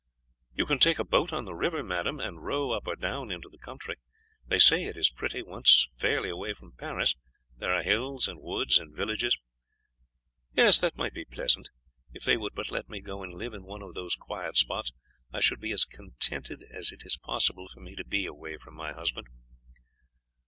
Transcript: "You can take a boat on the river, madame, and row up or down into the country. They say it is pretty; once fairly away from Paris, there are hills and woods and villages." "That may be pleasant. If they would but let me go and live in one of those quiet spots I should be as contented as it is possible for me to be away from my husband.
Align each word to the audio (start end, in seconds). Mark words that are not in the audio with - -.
"You 0.55 0.65
can 0.65 0.79
take 0.79 0.97
a 0.97 1.03
boat 1.03 1.31
on 1.31 1.45
the 1.45 1.53
river, 1.53 1.83
madame, 1.83 2.19
and 2.19 2.43
row 2.43 2.71
up 2.71 2.87
or 2.87 2.95
down 2.95 3.29
into 3.29 3.49
the 3.49 3.59
country. 3.59 3.97
They 4.47 4.57
say 4.57 4.85
it 4.85 4.97
is 4.97 5.11
pretty; 5.11 5.43
once 5.43 5.89
fairly 5.93 6.27
away 6.31 6.55
from 6.55 6.71
Paris, 6.71 7.13
there 7.55 7.71
are 7.71 7.83
hills 7.83 8.27
and 8.27 8.41
woods 8.41 8.79
and 8.79 8.95
villages." 8.95 9.37
"That 10.55 10.97
may 10.97 11.11
be 11.11 11.23
pleasant. 11.25 11.69
If 12.13 12.23
they 12.23 12.35
would 12.35 12.55
but 12.55 12.71
let 12.71 12.89
me 12.89 12.99
go 12.99 13.21
and 13.21 13.35
live 13.35 13.53
in 13.53 13.63
one 13.63 13.83
of 13.83 13.93
those 13.93 14.15
quiet 14.15 14.57
spots 14.57 14.91
I 15.31 15.39
should 15.39 15.59
be 15.59 15.71
as 15.71 15.85
contented 15.85 16.65
as 16.71 16.91
it 16.91 17.03
is 17.05 17.17
possible 17.23 17.67
for 17.71 17.79
me 17.81 17.93
to 17.93 18.03
be 18.03 18.25
away 18.25 18.57
from 18.57 18.73
my 18.73 18.93
husband. 18.93 19.27